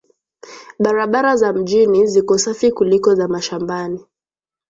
Barabara 0.79 1.35
za 1.37 1.53
mjini 1.53 2.07
ziko 2.07 2.37
safi 2.37 2.71
kuliko 2.71 3.15
za 3.15 3.27
mashambani 3.27 4.05